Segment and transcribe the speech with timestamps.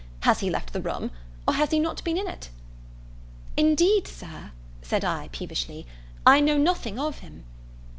[0.21, 1.11] has he left the room!
[1.47, 2.49] or has not he been in it?"
[3.55, 4.49] "Indeed, Sir,"
[4.81, 5.85] said I peevishly,
[6.25, 7.43] "I know nothing of him."